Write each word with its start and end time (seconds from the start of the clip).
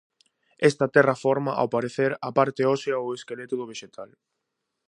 Esta 0.69 0.85
terra 0.95 1.15
forma, 1.25 1.51
ao 1.55 1.67
parecer, 1.75 2.11
a 2.27 2.29
parte 2.37 2.61
ósea 2.75 2.95
ou 3.01 3.05
o 3.09 3.15
esqueleto 3.19 3.55
do 3.57 3.69
vexetal. 3.71 4.09